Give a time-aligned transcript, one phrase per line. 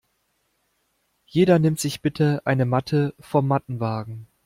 [1.27, 4.25] Jeder nimmt sich bitte eine Matte vom Mattenwagen.